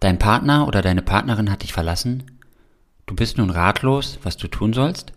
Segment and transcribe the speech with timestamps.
[0.00, 2.24] Dein Partner oder deine Partnerin hat dich verlassen.
[3.06, 5.12] Du bist nun ratlos, was du tun sollst.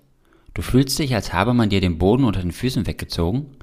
[0.53, 3.57] Du fühlst dich, als habe man dir den Boden unter den Füßen weggezogen.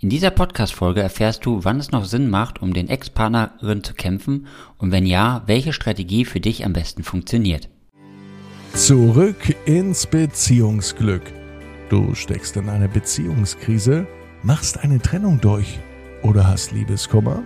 [0.00, 4.46] In dieser Podcast-Folge erfährst du, wann es noch Sinn macht, um den Ex-Partnerin zu kämpfen
[4.78, 7.68] und wenn ja, welche Strategie für dich am besten funktioniert.
[8.74, 11.22] Zurück ins Beziehungsglück.
[11.90, 14.06] Du steckst in einer Beziehungskrise,
[14.42, 15.78] machst eine Trennung durch
[16.22, 17.42] oder hast Liebeskummer?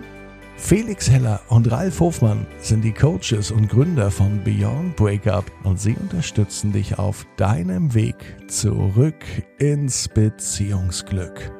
[0.61, 5.95] Felix Heller und Ralf Hofmann sind die Coaches und Gründer von Beyond Breakup und sie
[5.95, 8.15] unterstützen dich auf deinem Weg
[8.47, 9.15] zurück
[9.57, 11.51] ins Beziehungsglück.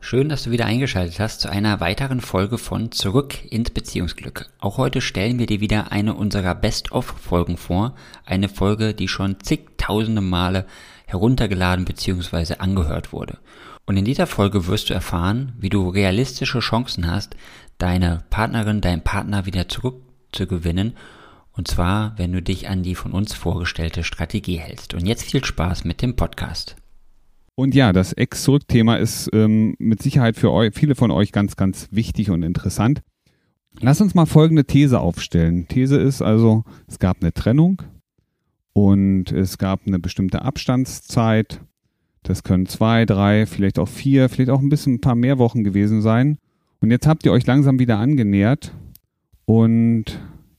[0.00, 4.46] Schön, dass du wieder eingeschaltet hast zu einer weiteren Folge von Zurück ins Beziehungsglück.
[4.60, 7.94] Auch heute stellen wir dir wieder eine unserer Best-of-Folgen vor.
[8.24, 10.64] Eine Folge, die schon zigtausende Male
[11.06, 12.54] heruntergeladen bzw.
[12.60, 13.38] angehört wurde.
[13.88, 17.36] Und in dieser Folge wirst du erfahren, wie du realistische Chancen hast,
[17.78, 20.92] deine Partnerin, deinen Partner wieder zurückzugewinnen.
[21.52, 24.92] Und zwar, wenn du dich an die von uns vorgestellte Strategie hältst.
[24.92, 26.76] Und jetzt viel Spaß mit dem Podcast.
[27.54, 31.88] Und ja, das Ex-Zurück-Thema ist ähm, mit Sicherheit für euch, viele von euch ganz, ganz
[31.90, 33.00] wichtig und interessant.
[33.80, 35.66] Lass uns mal folgende These aufstellen.
[35.66, 37.80] These ist also, es gab eine Trennung
[38.74, 41.62] und es gab eine bestimmte Abstandszeit
[42.28, 45.64] das können zwei, drei, vielleicht auch vier, vielleicht auch ein bisschen ein paar mehr Wochen
[45.64, 46.36] gewesen sein.
[46.78, 48.74] Und jetzt habt ihr euch langsam wieder angenähert
[49.46, 50.04] und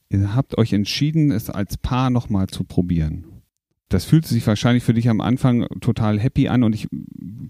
[0.09, 3.25] ihr habt euch entschieden, es als Paar nochmal zu probieren.
[3.87, 6.87] Das fühlt sich wahrscheinlich für dich am Anfang total happy an und ich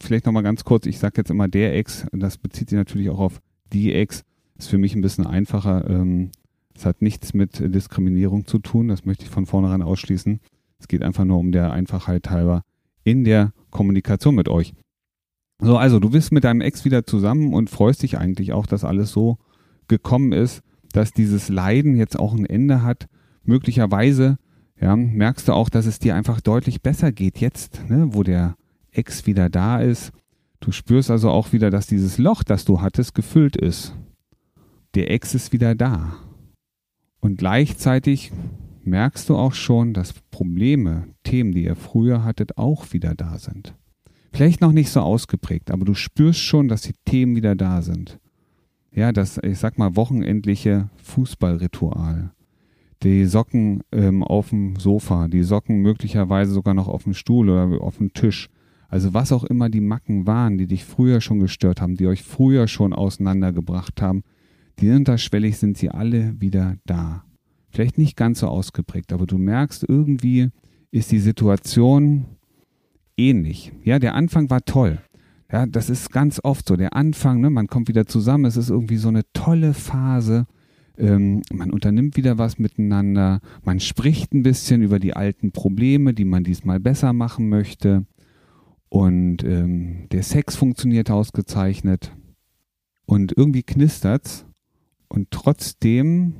[0.01, 3.19] vielleicht nochmal ganz kurz, ich sage jetzt immer der Ex, das bezieht sich natürlich auch
[3.19, 3.39] auf
[3.71, 4.25] die Ex,
[4.57, 5.89] ist für mich ein bisschen einfacher.
[5.89, 6.31] Ähm,
[6.75, 10.41] es hat nichts mit Diskriminierung zu tun, das möchte ich von vornherein ausschließen.
[10.77, 12.63] Es geht einfach nur um der Einfachheit halber
[13.03, 14.73] in der Kommunikation mit euch.
[15.61, 18.85] So, also du bist mit deinem Ex wieder zusammen und freust dich eigentlich auch, dass
[18.85, 19.37] alles so
[19.87, 20.61] gekommen ist,
[20.93, 23.07] dass dieses Leiden jetzt auch ein Ende hat.
[23.43, 24.37] Möglicherweise
[24.79, 28.55] ja, merkst du auch, dass es dir einfach deutlich besser geht jetzt, ne, wo der
[28.91, 30.11] Ex wieder da ist.
[30.61, 33.95] Du spürst also auch wieder, dass dieses Loch, das du hattest, gefüllt ist.
[34.95, 36.15] Der Ex ist wieder da.
[37.19, 38.31] Und gleichzeitig
[38.85, 43.75] merkst du auch schon, dass Probleme, Themen, die ihr früher hattet, auch wieder da sind.
[44.31, 48.19] Vielleicht noch nicht so ausgeprägt, aber du spürst schon, dass die Themen wieder da sind.
[48.91, 52.31] Ja, das, ich sag mal, wochenendliche Fußballritual.
[53.03, 57.81] Die Socken ähm, auf dem Sofa, die Socken möglicherweise sogar noch auf dem Stuhl oder
[57.81, 58.49] auf dem Tisch.
[58.89, 62.23] Also was auch immer die Macken waren, die dich früher schon gestört haben, die euch
[62.23, 64.23] früher schon auseinandergebracht haben,
[64.79, 67.23] die unterschwellig sind sie alle wieder da.
[67.69, 70.49] Vielleicht nicht ganz so ausgeprägt, aber du merkst, irgendwie
[70.91, 72.25] ist die Situation
[73.15, 73.71] ähnlich.
[73.83, 74.99] Ja, der Anfang war toll.
[75.51, 76.75] Ja, das ist ganz oft so.
[76.75, 80.45] Der Anfang, ne, man kommt wieder zusammen, es ist irgendwie so eine tolle Phase.
[80.97, 86.25] Ähm, man unternimmt wieder was miteinander, man spricht ein bisschen über die alten Probleme, die
[86.25, 88.05] man diesmal besser machen möchte.
[88.89, 92.11] Und ähm, der Sex funktioniert ausgezeichnet.
[93.05, 94.45] Und irgendwie knistert's.
[95.07, 96.33] Und trotzdem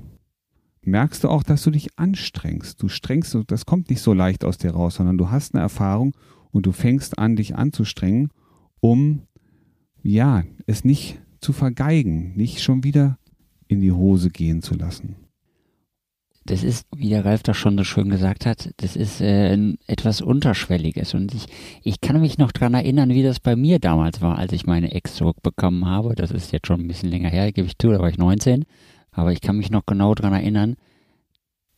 [0.84, 2.82] merkst du auch, dass du dich anstrengst.
[2.82, 6.16] Du strengst, das kommt nicht so leicht aus dir raus, sondern du hast eine Erfahrung
[6.52, 8.30] und du fängst an, dich anzustrengen,
[8.80, 9.24] um,
[10.02, 13.18] ja, es nicht zu vergeigen, nicht schon wieder
[13.68, 15.16] in die Hose gehen zu lassen.
[16.46, 19.54] Das ist, wie der Ralf das schon so schön gesagt hat, das ist äh,
[19.86, 21.14] etwas Unterschwelliges.
[21.14, 21.46] Und ich,
[21.84, 24.92] ich kann mich noch dran erinnern, wie das bei mir damals war, als ich meine
[24.92, 26.16] Ex zurückbekommen habe.
[26.16, 28.66] Das ist jetzt schon ein bisschen länger her, gebe ich zu, da war ich 19.
[29.20, 30.76] Aber ich kann mich noch genau daran erinnern,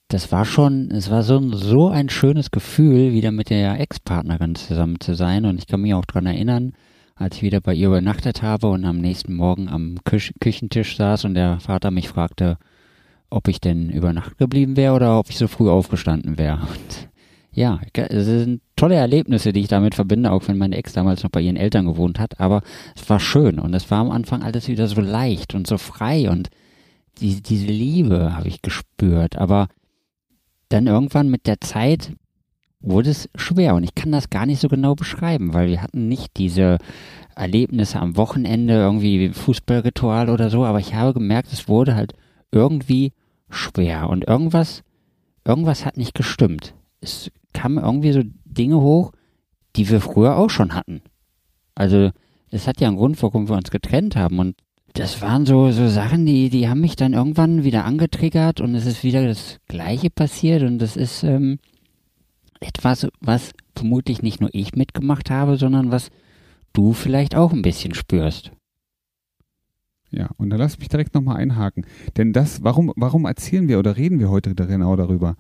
[0.10, 5.00] das war schon, es war so, so ein schönes Gefühl, wieder mit der Ex-Partnerin zusammen
[5.00, 5.46] zu sein.
[5.46, 6.74] Und ich kann mich auch daran erinnern,
[7.16, 11.26] als ich wieder bei ihr übernachtet habe und am nächsten Morgen am Küch Küchentisch saß
[11.26, 12.58] und der Vater mich fragte,
[13.30, 16.60] ob ich denn über Nacht geblieben wäre oder ob ich so früh aufgestanden wäre.
[16.68, 17.10] Und
[17.54, 21.32] ja, es sind tolle Erlebnisse, die ich damit verbinde, auch wenn meine Ex damals noch
[21.32, 22.40] bei ihren Eltern gewohnt hat.
[22.40, 22.62] Aber
[22.96, 26.30] es war schön und es war am Anfang alles wieder so leicht und so frei
[26.30, 26.50] und
[27.20, 29.38] die, diese Liebe habe ich gespürt.
[29.38, 29.68] Aber
[30.70, 32.14] dann irgendwann mit der Zeit
[32.80, 36.08] wurde es schwer und ich kann das gar nicht so genau beschreiben, weil wir hatten
[36.08, 36.80] nicht diese
[37.36, 42.14] Erlebnisse am Wochenende, irgendwie Fußballritual oder so, aber ich habe gemerkt, es wurde halt
[42.52, 43.14] irgendwie
[43.50, 44.84] schwer und irgendwas,
[45.46, 46.74] irgendwas hat nicht gestimmt.
[47.02, 49.12] Es kamen irgendwie so Dinge hoch,
[49.76, 51.02] die wir früher auch schon hatten.
[51.76, 52.12] Also,
[52.50, 54.56] es hat ja einen Grund, warum wir uns getrennt haben und
[54.94, 58.86] das waren so, so Sachen, die, die haben mich dann irgendwann wieder angetriggert und es
[58.86, 61.60] ist wieder das Gleiche passiert und das ist ähm,
[62.60, 66.10] etwas, was vermutlich nicht nur ich mitgemacht habe, sondern was
[66.74, 68.52] du vielleicht auch ein bisschen spürst.
[70.12, 71.86] Ja, und da lass mich direkt nochmal einhaken.
[72.18, 75.38] Denn das, warum, warum erzählen wir oder reden wir heute genau darüber?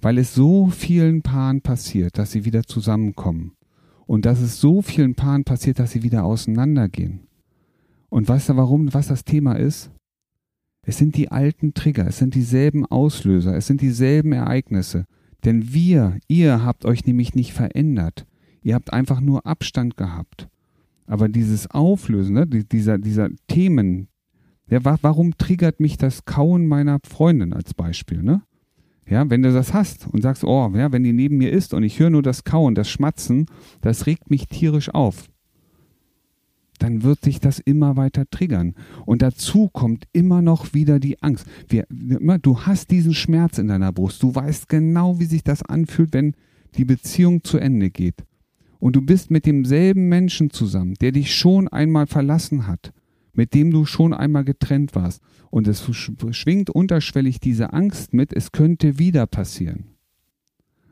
[0.00, 3.52] Weil es so vielen Paaren passiert, dass sie wieder zusammenkommen.
[4.06, 7.26] Und dass es so vielen Paaren passiert, dass sie wieder auseinandergehen.
[8.14, 9.90] Und weißt du, warum, was das Thema ist?
[10.82, 15.06] Es sind die alten Trigger, es sind dieselben Auslöser, es sind dieselben Ereignisse.
[15.44, 18.24] Denn wir, ihr habt euch nämlich nicht verändert.
[18.62, 20.48] Ihr habt einfach nur Abstand gehabt.
[21.06, 24.06] Aber dieses Auflösen, ne, dieser, dieser Themen,
[24.70, 28.42] ja, warum triggert mich das Kauen meiner Freundin als Beispiel, ne?
[29.08, 31.82] Ja, wenn du das hast und sagst, oh, ja, wenn die neben mir ist und
[31.82, 33.46] ich höre nur das Kauen, das Schmatzen,
[33.80, 35.28] das regt mich tierisch auf.
[36.84, 38.74] Dann wird sich das immer weiter triggern.
[39.06, 41.46] Und dazu kommt immer noch wieder die Angst.
[41.66, 44.22] Wir, du hast diesen Schmerz in deiner Brust.
[44.22, 46.34] Du weißt genau, wie sich das anfühlt, wenn
[46.76, 48.26] die Beziehung zu Ende geht.
[48.80, 52.92] Und du bist mit demselben Menschen zusammen, der dich schon einmal verlassen hat
[53.36, 55.20] mit dem du schon einmal getrennt warst.
[55.50, 55.82] Und es
[56.30, 59.86] schwingt unterschwellig diese Angst mit, es könnte wieder passieren.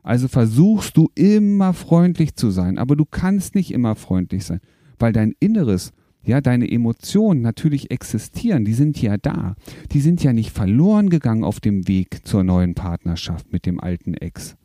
[0.01, 4.59] Also versuchst du immer freundlich zu sein, aber du kannst nicht immer freundlich sein,
[4.99, 5.91] weil dein Inneres,
[6.25, 9.55] ja, deine Emotionen natürlich existieren, die sind ja da.
[9.91, 14.13] Die sind ja nicht verloren gegangen auf dem Weg zur neuen Partnerschaft mit dem alten
[14.13, 14.55] Ex,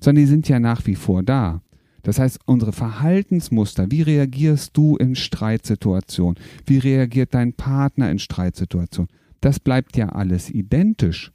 [0.00, 1.60] sondern die sind ja nach wie vor da.
[2.04, 9.10] Das heißt, unsere Verhaltensmuster, wie reagierst du in Streitsituationen, wie reagiert dein Partner in Streitsituationen,
[9.40, 11.32] das bleibt ja alles identisch.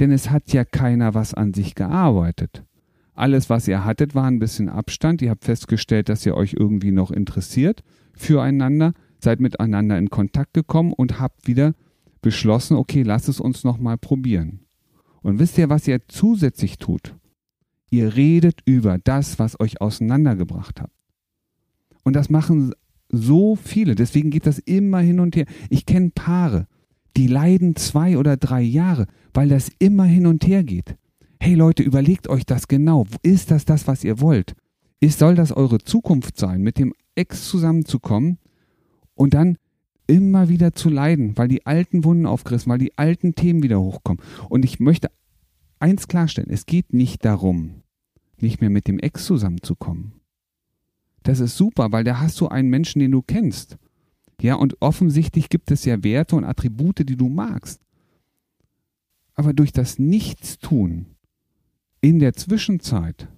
[0.00, 2.64] Denn es hat ja keiner was an sich gearbeitet.
[3.14, 5.22] Alles, was ihr hattet, war ein bisschen Abstand.
[5.22, 7.82] Ihr habt festgestellt, dass ihr euch irgendwie noch interessiert
[8.16, 11.74] füreinander, seid miteinander in Kontakt gekommen und habt wieder
[12.22, 14.60] beschlossen, okay, lass es uns nochmal probieren.
[15.22, 17.14] Und wisst ihr, was ihr zusätzlich tut?
[17.90, 20.90] Ihr redet über das, was euch auseinandergebracht hat.
[22.02, 22.74] Und das machen
[23.08, 23.94] so viele.
[23.94, 25.46] Deswegen geht das immer hin und her.
[25.70, 26.66] Ich kenne Paare,
[27.16, 30.96] die leiden zwei oder drei Jahre, weil das immer hin und her geht.
[31.40, 33.06] Hey Leute, überlegt euch das genau.
[33.22, 34.54] Ist das das, was ihr wollt?
[35.00, 38.38] Ist, soll das eure Zukunft sein, mit dem Ex zusammenzukommen
[39.14, 39.58] und dann
[40.06, 44.22] immer wieder zu leiden, weil die alten Wunden aufgerissen, weil die alten Themen wieder hochkommen.
[44.48, 45.10] Und ich möchte
[45.78, 47.82] eins klarstellen, es geht nicht darum,
[48.38, 50.12] nicht mehr mit dem Ex zusammenzukommen.
[51.22, 53.78] Das ist super, weil da hast du einen Menschen, den du kennst.
[54.40, 57.80] Ja, und offensichtlich gibt es ja Werte und Attribute, die du magst.
[59.34, 61.13] Aber durch das Nichtstun
[62.04, 63.28] in der Zwischenzeit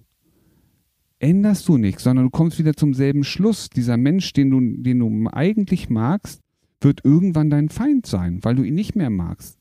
[1.19, 3.69] änderst du nichts, sondern du kommst wieder zum selben Schluss.
[3.69, 6.41] Dieser Mensch, den du, den du eigentlich magst,
[6.81, 9.57] wird irgendwann dein Feind sein, weil du ihn nicht mehr magst.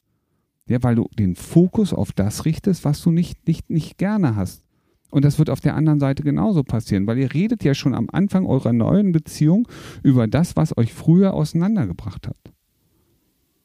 [0.68, 4.64] Ja, weil du den Fokus auf das richtest, was du nicht, nicht, nicht gerne hast.
[5.12, 8.10] Und das wird auf der anderen Seite genauso passieren, weil ihr redet ja schon am
[8.10, 9.68] Anfang eurer neuen Beziehung
[10.02, 12.55] über das, was euch früher auseinandergebracht hat.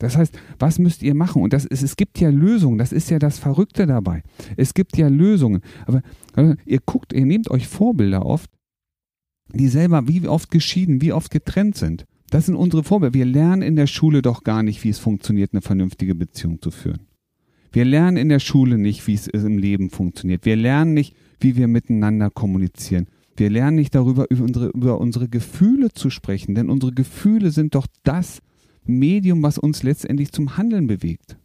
[0.01, 1.43] Das heißt, was müsst ihr machen?
[1.43, 4.23] Und das ist, es gibt ja Lösungen, das ist ja das Verrückte dabei.
[4.57, 5.61] Es gibt ja Lösungen.
[5.85, 6.01] Aber
[6.33, 8.49] also, ihr guckt, ihr nehmt euch Vorbilder oft,
[9.53, 12.05] die selber wie oft geschieden, wie oft getrennt sind.
[12.31, 13.13] Das sind unsere Vorbilder.
[13.13, 16.71] Wir lernen in der Schule doch gar nicht, wie es funktioniert, eine vernünftige Beziehung zu
[16.71, 17.01] führen.
[17.71, 20.45] Wir lernen in der Schule nicht, wie es im Leben funktioniert.
[20.45, 23.05] Wir lernen nicht, wie wir miteinander kommunizieren.
[23.37, 27.75] Wir lernen nicht darüber, über unsere, über unsere Gefühle zu sprechen, denn unsere Gefühle sind
[27.75, 28.41] doch das
[28.83, 31.37] Medium, was uns letztendlich zum Handeln bewegt.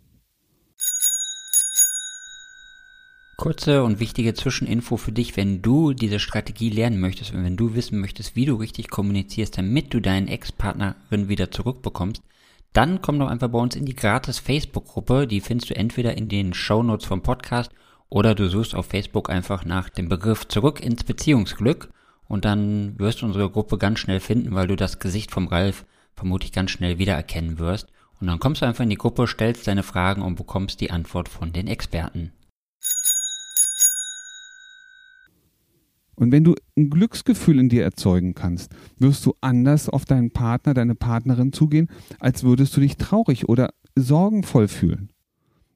[3.36, 7.74] Kurze und wichtige Zwischeninfo für dich, wenn du diese Strategie lernen möchtest und wenn du
[7.74, 12.22] wissen möchtest, wie du richtig kommunizierst, damit du deinen Ex-Partnerin wieder zurückbekommst,
[12.72, 15.26] dann komm doch einfach bei uns in die gratis Facebook-Gruppe.
[15.26, 17.70] Die findest du entweder in den Show Notes vom Podcast
[18.08, 21.90] oder du suchst auf Facebook einfach nach dem Begriff zurück ins Beziehungsglück
[22.28, 25.84] und dann wirst du unsere Gruppe ganz schnell finden, weil du das Gesicht vom Ralf
[26.16, 27.88] vermutlich ganz schnell wiedererkennen wirst.
[28.20, 31.28] Und dann kommst du einfach in die Gruppe, stellst deine Fragen und bekommst die Antwort
[31.28, 32.32] von den Experten.
[36.16, 40.72] Und wenn du ein Glücksgefühl in dir erzeugen kannst, wirst du anders auf deinen Partner,
[40.72, 45.10] deine Partnerin zugehen, als würdest du dich traurig oder sorgenvoll fühlen.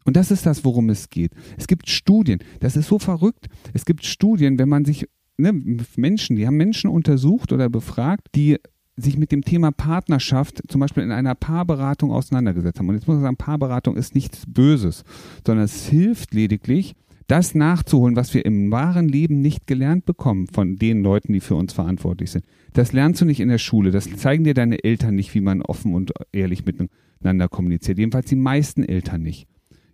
[0.06, 1.32] Und das ist das, worum es geht.
[1.58, 3.48] Es gibt Studien, das ist so verrückt.
[3.74, 5.06] Es gibt Studien, wenn man sich,
[5.36, 5.52] ne,
[5.96, 8.58] Menschen, die haben Menschen untersucht oder befragt, die
[9.00, 12.88] sich mit dem Thema Partnerschaft zum Beispiel in einer Paarberatung auseinandergesetzt haben.
[12.88, 15.04] Und jetzt muss man sagen, Paarberatung ist nichts Böses,
[15.46, 16.94] sondern es hilft lediglich,
[17.30, 21.54] das nachzuholen, was wir im wahren Leben nicht gelernt bekommen von den Leuten, die für
[21.54, 22.44] uns verantwortlich sind.
[22.72, 23.92] Das lernst du nicht in der Schule.
[23.92, 27.98] Das zeigen dir deine Eltern nicht, wie man offen und ehrlich miteinander kommuniziert.
[27.98, 29.46] Jedenfalls die meisten Eltern nicht.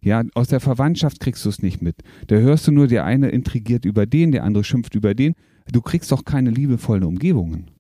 [0.03, 1.97] Ja, aus der Verwandtschaft kriegst du es nicht mit.
[2.29, 5.35] Da hörst du nur, der eine intrigiert über den, der andere schimpft über den.
[5.71, 7.71] Du kriegst doch keine liebevollen Umgebungen.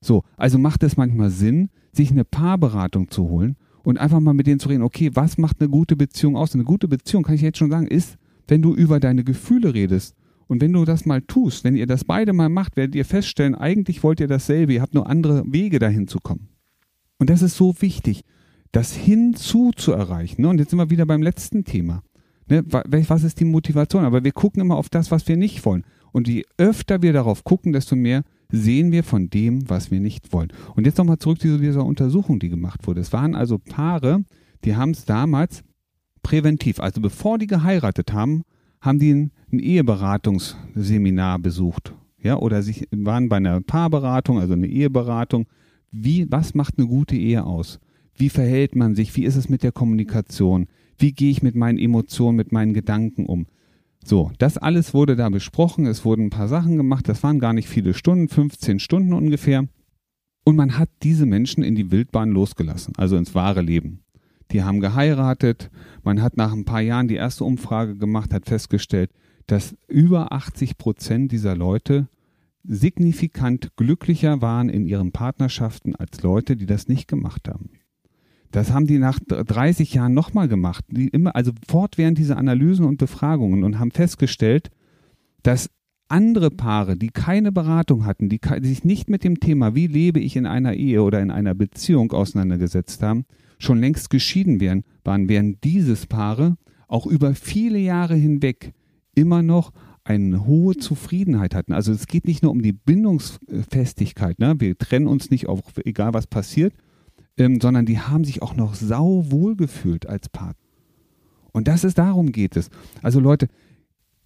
[0.00, 4.46] So, also macht es manchmal Sinn, sich eine Paarberatung zu holen und einfach mal mit
[4.46, 6.54] denen zu reden, okay, was macht eine gute Beziehung aus?
[6.54, 10.14] Eine gute Beziehung, kann ich jetzt schon sagen, ist, wenn du über deine Gefühle redest.
[10.46, 13.54] Und wenn du das mal tust, wenn ihr das beide mal macht, werdet ihr feststellen,
[13.54, 16.48] eigentlich wollt ihr dasselbe, ihr habt nur andere Wege dahin zu kommen.
[17.18, 18.22] Und das ist so wichtig,
[18.72, 20.44] das hinzu zu erreichen.
[20.46, 22.02] Und jetzt sind wir wieder beim letzten Thema.
[22.48, 24.04] Ne, was ist die Motivation?
[24.04, 25.84] Aber wir gucken immer auf das, was wir nicht wollen.
[26.12, 30.32] Und je öfter wir darauf gucken, desto mehr sehen wir von dem, was wir nicht
[30.32, 30.52] wollen.
[30.74, 33.00] Und jetzt nochmal zurück zu dieser Untersuchung, die gemacht wurde.
[33.00, 34.24] Es waren also Paare,
[34.64, 35.62] die haben es damals
[36.22, 38.42] präventiv, also bevor die geheiratet haben,
[38.80, 41.94] haben die ein, ein Eheberatungsseminar besucht.
[42.20, 45.46] Ja, oder sich, waren bei einer Paarberatung, also eine Eheberatung.
[45.90, 47.78] Wie, was macht eine gute Ehe aus?
[48.14, 49.14] Wie verhält man sich?
[49.16, 50.66] Wie ist es mit der Kommunikation?
[50.98, 53.46] Wie gehe ich mit meinen Emotionen, mit meinen Gedanken um?
[54.04, 55.86] So, das alles wurde da besprochen.
[55.86, 57.08] Es wurden ein paar Sachen gemacht.
[57.08, 59.66] Das waren gar nicht viele Stunden, 15 Stunden ungefähr.
[60.44, 64.02] Und man hat diese Menschen in die Wildbahn losgelassen, also ins wahre Leben.
[64.50, 65.70] Die haben geheiratet.
[66.02, 69.10] Man hat nach ein paar Jahren die erste Umfrage gemacht, hat festgestellt,
[69.46, 72.08] dass über 80 Prozent dieser Leute
[72.64, 77.70] signifikant glücklicher waren in ihren Partnerschaften als Leute, die das nicht gemacht haben.
[78.50, 82.98] Das haben die nach 30 Jahren nochmal gemacht, die immer, also fortwährend diese Analysen und
[82.98, 84.70] Befragungen und haben festgestellt,
[85.42, 85.70] dass
[86.08, 90.36] andere Paare, die keine Beratung hatten, die, sich nicht mit dem Thema, wie lebe ich
[90.36, 93.26] in einer Ehe oder in einer Beziehung auseinandergesetzt haben,
[93.58, 98.72] schon längst geschieden wären, waren, während dieses Paare auch über viele Jahre hinweg
[99.14, 99.72] immer noch
[100.04, 101.74] eine hohe Zufriedenheit hatten.
[101.74, 104.54] Also es geht nicht nur um die Bindungsfestigkeit, ne?
[104.58, 106.72] wir trennen uns nicht, auf, egal was passiert,
[107.38, 110.56] ähm, sondern die haben sich auch noch sau wohl gefühlt als Partner.
[111.52, 112.70] Und das ist, darum geht es.
[113.02, 113.48] Also Leute,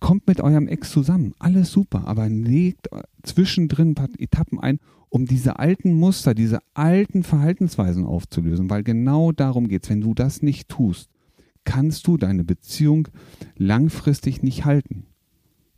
[0.00, 2.88] kommt mit eurem Ex zusammen, alles super, aber legt
[3.22, 9.30] zwischendrin ein paar Etappen ein, um diese alten Muster, diese alten Verhaltensweisen aufzulösen, weil genau
[9.30, 9.90] darum geht es.
[9.90, 11.08] Wenn du das nicht tust,
[11.64, 13.08] kannst du deine Beziehung
[13.56, 15.06] langfristig nicht halten.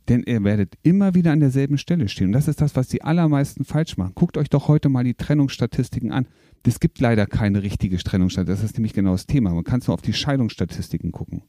[0.07, 2.27] Denn ihr werdet immer wieder an derselben Stelle stehen.
[2.27, 4.13] Und das ist das, was die allermeisten falsch machen.
[4.13, 6.27] Guckt euch doch heute mal die Trennungsstatistiken an.
[6.63, 8.55] Es gibt leider keine richtige Trennungsstatistik.
[8.55, 9.53] Das ist nämlich genau das Thema.
[9.53, 11.43] Man kann nur auf die Scheidungsstatistiken gucken.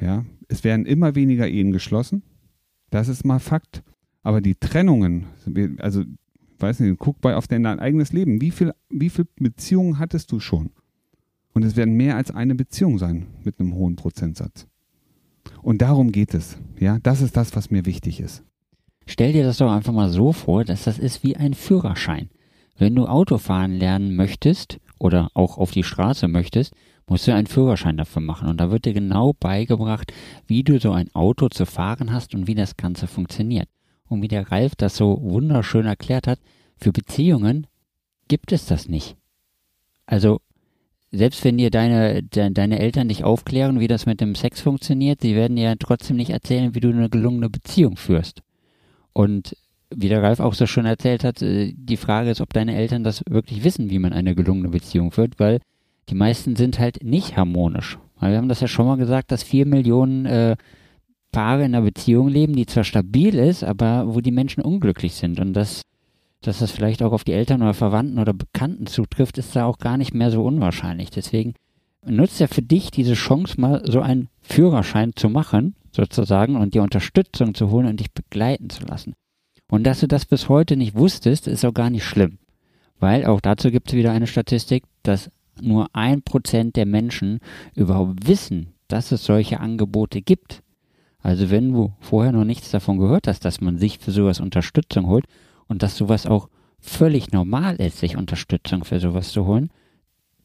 [0.00, 2.22] Ja, es werden immer weniger Ehen geschlossen.
[2.90, 3.82] Das ist mal Fakt.
[4.22, 5.26] Aber die Trennungen,
[5.78, 6.04] also,
[6.58, 8.40] weiß nicht, guck bei auf dein eigenes Leben.
[8.40, 10.70] Wie viel, wie viel Beziehungen hattest du schon?
[11.52, 14.67] Und es werden mehr als eine Beziehung sein mit einem hohen Prozentsatz.
[15.62, 16.58] Und darum geht es.
[16.78, 18.42] Ja, das ist das, was mir wichtig ist.
[19.06, 22.28] Stell dir das doch einfach mal so vor, dass das ist wie ein Führerschein.
[22.76, 26.74] Wenn du Autofahren lernen möchtest oder auch auf die Straße möchtest,
[27.08, 28.48] musst du einen Führerschein dafür machen.
[28.48, 30.12] Und da wird dir genau beigebracht,
[30.46, 33.68] wie du so ein Auto zu fahren hast und wie das Ganze funktioniert.
[34.08, 36.38] Und wie der Ralf das so wunderschön erklärt hat,
[36.76, 37.66] für Beziehungen
[38.28, 39.16] gibt es das nicht.
[40.06, 40.40] Also
[41.10, 45.22] selbst wenn dir deine, de, deine Eltern dich aufklären, wie das mit dem Sex funktioniert,
[45.22, 48.42] sie werden dir ja trotzdem nicht erzählen, wie du eine gelungene Beziehung führst.
[49.12, 49.56] Und
[49.94, 53.04] wie der Ralf auch so schön erzählt hat, äh, die Frage ist, ob deine Eltern
[53.04, 55.60] das wirklich wissen, wie man eine gelungene Beziehung führt, weil
[56.10, 57.98] die meisten sind halt nicht harmonisch.
[58.20, 60.56] Weil wir haben das ja schon mal gesagt, dass vier Millionen äh,
[61.32, 65.40] Paare in einer Beziehung leben, die zwar stabil ist, aber wo die Menschen unglücklich sind.
[65.40, 65.82] Und das
[66.42, 69.78] dass das vielleicht auch auf die Eltern oder Verwandten oder Bekannten zutrifft, ist da auch
[69.78, 71.10] gar nicht mehr so unwahrscheinlich.
[71.10, 71.54] Deswegen
[72.06, 76.82] nutzt ja für dich diese Chance, mal so einen Führerschein zu machen, sozusagen, und dir
[76.82, 79.14] Unterstützung zu holen und dich begleiten zu lassen.
[79.70, 82.38] Und dass du das bis heute nicht wusstest, ist auch gar nicht schlimm.
[83.00, 85.30] Weil auch dazu gibt es wieder eine Statistik, dass
[85.60, 87.40] nur ein Prozent der Menschen
[87.74, 90.62] überhaupt wissen, dass es solche Angebote gibt.
[91.20, 95.06] Also wenn du vorher noch nichts davon gehört hast, dass man sich für sowas Unterstützung
[95.06, 95.26] holt
[95.68, 96.48] und dass sowas auch
[96.80, 99.70] völlig normal ist, sich Unterstützung für sowas zu holen,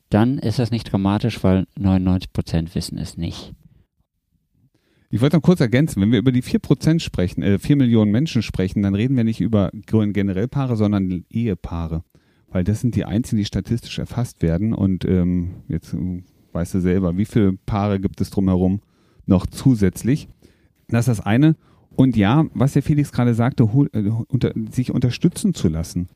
[0.10, 3.54] dann ist das nicht dramatisch, weil 99 Prozent wissen es nicht.
[5.10, 8.42] Ich wollte noch kurz ergänzen, wenn wir über die 4% sprechen, äh, 4 Millionen Menschen
[8.42, 12.04] sprechen, dann reden wir nicht über generell Paare, sondern Ehepaare.
[12.48, 14.74] Weil das sind die einzigen, die statistisch erfasst werden.
[14.74, 18.82] Und ähm, jetzt äh, weißt du selber, wie viele Paare gibt es drumherum
[19.26, 20.30] noch zusätzlich.
[20.88, 21.56] Das ist das eine.
[21.96, 26.10] Und ja, was der Felix gerade sagte, äh, sich unterstützen zu lassen,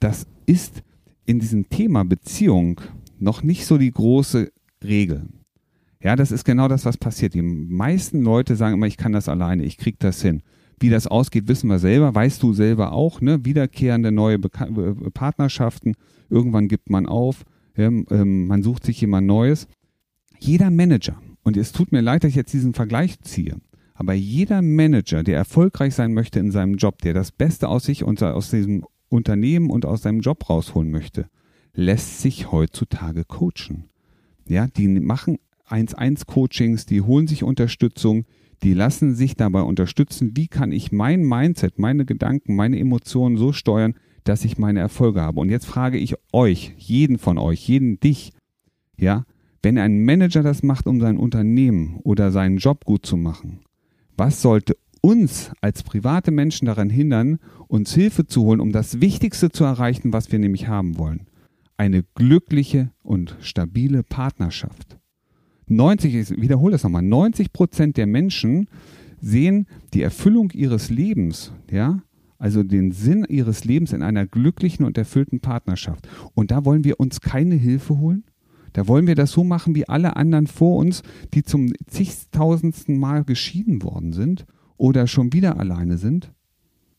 [0.00, 0.82] das ist
[1.26, 2.80] in diesem Thema Beziehung
[3.18, 5.28] noch nicht so die große Regel.
[6.02, 7.34] Ja, das ist genau das, was passiert.
[7.34, 10.42] Die meisten Leute sagen immer, ich kann das alleine, ich krieg das hin.
[10.78, 13.44] Wie das ausgeht, wissen wir selber, weißt du selber auch, ne?
[13.44, 15.94] Wiederkehrende neue Beka äh, Partnerschaften,
[16.28, 17.44] irgendwann gibt man auf,
[17.76, 19.66] ja, ähm, man sucht sich jemand Neues.
[20.38, 23.56] Jeder Manager, und es tut mir leid, dass ich jetzt diesen Vergleich ziehe,
[23.94, 28.02] aber jeder Manager, der erfolgreich sein möchte in seinem Job, der das Beste aus sich
[28.02, 31.28] und aus diesem Unternehmen und aus seinem Job rausholen möchte,
[31.74, 33.84] lässt sich heutzutage coachen.
[34.46, 38.24] Ja, die machen 1-1-Coachings, die holen sich Unterstützung,
[38.62, 43.52] die lassen sich dabei unterstützen, wie kann ich mein Mindset, meine Gedanken, meine Emotionen so
[43.52, 45.40] steuern, dass ich meine Erfolge habe.
[45.40, 48.32] Und jetzt frage ich euch, jeden von euch, jeden dich,
[48.96, 49.24] ja,
[49.62, 53.60] wenn ein Manager das macht, um sein Unternehmen oder seinen Job gut zu machen,
[54.16, 59.50] was sollte uns als private Menschen daran hindern, uns Hilfe zu holen, um das Wichtigste
[59.50, 61.26] zu erreichen, was wir nämlich haben wollen?
[61.76, 64.98] Eine glückliche und stabile Partnerschaft.
[65.66, 68.68] 90, ich wiederhole das nochmal, 90 Prozent der Menschen
[69.20, 72.02] sehen die Erfüllung ihres Lebens, ja,
[72.38, 76.08] also den Sinn ihres Lebens in einer glücklichen und erfüllten Partnerschaft.
[76.34, 78.24] Und da wollen wir uns keine Hilfe holen?
[78.74, 81.02] Da wollen wir das so machen wie alle anderen vor uns,
[81.32, 84.44] die zum zigtausendsten Mal geschieden worden sind
[84.76, 86.32] oder schon wieder alleine sind?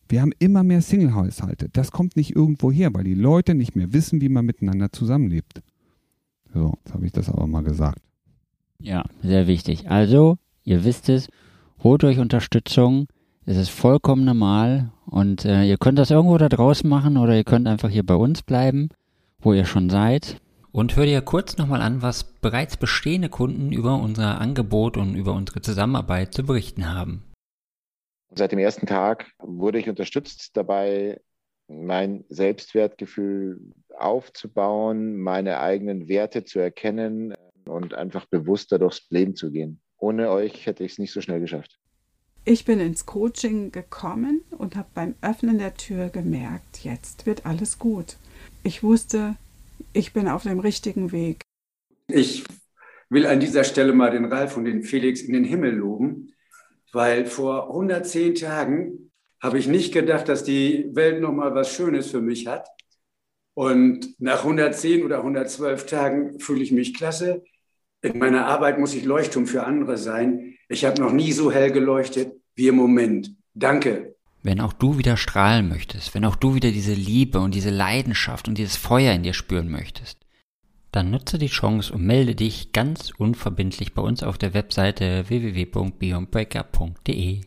[0.08, 1.68] Wir haben immer mehr Single-Haushalte.
[1.74, 5.62] Das kommt nicht irgendwo her, weil die Leute nicht mehr wissen, wie man miteinander zusammenlebt.
[6.54, 8.02] So, jetzt habe ich das aber mal gesagt.
[8.80, 9.90] Ja, sehr wichtig.
[9.90, 11.28] Also, ihr wisst es,
[11.84, 13.08] holt euch Unterstützung.
[13.46, 17.44] Es ist vollkommen normal und äh, ihr könnt das irgendwo da draußen machen oder ihr
[17.44, 18.90] könnt einfach hier bei uns bleiben,
[19.40, 20.40] wo ihr schon seid.
[20.76, 25.32] Und hört ihr kurz nochmal an, was bereits bestehende Kunden über unser Angebot und über
[25.32, 27.24] unsere Zusammenarbeit zu berichten haben.
[28.36, 31.22] Seit dem ersten Tag wurde ich unterstützt dabei,
[31.70, 39.80] mein Selbstwertgefühl aufzubauen, meine eigenen Werte zu erkennen und einfach bewusster durchs Leben zu gehen.
[39.98, 41.80] Ohne euch hätte ich es nicht so schnell geschafft.
[42.44, 47.80] Ich bin ins Coaching gekommen und habe beim Öffnen der Tür gemerkt, jetzt wird alles
[47.80, 48.18] gut.
[48.62, 49.38] Ich wusste,
[49.96, 51.42] ich bin auf dem richtigen Weg.
[52.08, 52.44] Ich
[53.10, 56.34] will an dieser Stelle mal den Ralf und den Felix in den Himmel loben,
[56.92, 59.12] weil vor 110 Tagen
[59.42, 62.68] habe ich nicht gedacht, dass die Welt noch mal was Schönes für mich hat.
[63.54, 67.44] Und nach 110 oder 112 Tagen fühle ich mich klasse.
[68.02, 70.56] In meiner Arbeit muss ich Leuchtturm für andere sein.
[70.68, 73.36] Ich habe noch nie so hell geleuchtet wie im Moment.
[73.54, 74.15] Danke.
[74.46, 78.48] Wenn auch du wieder strahlen möchtest, wenn auch du wieder diese Liebe und diese Leidenschaft
[78.48, 80.20] und dieses Feuer in dir spüren möchtest,
[80.92, 87.42] dann nutze die Chance und melde dich ganz unverbindlich bei uns auf der Webseite www.beyondbreakup.de.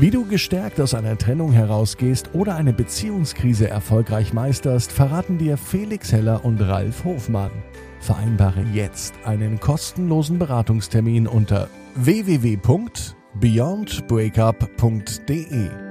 [0.00, 6.10] Wie du gestärkt aus einer Trennung herausgehst oder eine Beziehungskrise erfolgreich meisterst, verraten dir Felix
[6.10, 7.52] Heller und Ralf Hofmann.
[8.00, 15.83] Vereinbare jetzt einen kostenlosen Beratungstermin unter www.beyondbreakup.de beyondbreakup.de